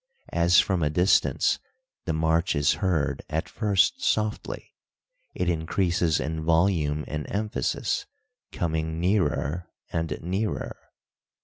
[0.33, 1.59] As from a distance,
[2.05, 4.73] the march is heard, at first softly;
[5.35, 8.07] it increases in volume and emphasis,
[8.51, 10.75] coming nearer and nearer.